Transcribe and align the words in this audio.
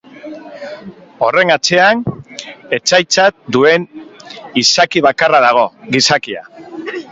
Horren 1.27 1.51
atzean 1.55 2.01
etsaitzat 2.79 3.37
duen 3.57 3.87
izaki 4.65 5.07
bakarra 5.11 5.45
dago: 5.47 5.69
Gizakia. 5.97 6.45